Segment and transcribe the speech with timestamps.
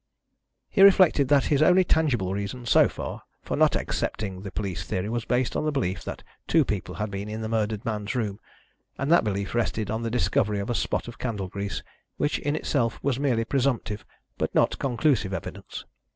[0.67, 5.09] He reflected that his only tangible reason, so far, for not accepting the police theory
[5.09, 8.39] was based on the belief that two people had been in the murdered man's room,
[8.97, 11.83] and that belief rested on the discovery of a spot of candle grease
[12.17, 14.03] which in itself was merely presumptive,
[14.39, 15.85] but not conclusive evidence.